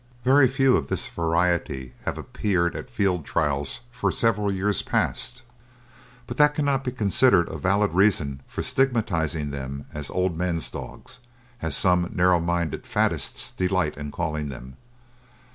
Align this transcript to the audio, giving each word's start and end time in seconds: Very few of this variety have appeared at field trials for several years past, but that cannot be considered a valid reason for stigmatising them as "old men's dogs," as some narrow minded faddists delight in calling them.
Very 0.23 0.47
few 0.47 0.75
of 0.77 0.87
this 0.87 1.07
variety 1.07 1.93
have 2.05 2.17
appeared 2.17 2.75
at 2.75 2.89
field 2.89 3.23
trials 3.23 3.81
for 3.91 4.11
several 4.11 4.51
years 4.51 4.81
past, 4.81 5.43
but 6.25 6.37
that 6.37 6.55
cannot 6.55 6.83
be 6.83 6.91
considered 6.91 7.47
a 7.47 7.55
valid 7.59 7.93
reason 7.93 8.41
for 8.47 8.63
stigmatising 8.63 9.51
them 9.51 9.85
as 9.93 10.09
"old 10.09 10.35
men's 10.35 10.71
dogs," 10.71 11.19
as 11.61 11.77
some 11.77 12.09
narrow 12.15 12.39
minded 12.39 12.87
faddists 12.87 13.51
delight 13.51 13.95
in 13.95 14.09
calling 14.09 14.49
them. 14.49 14.75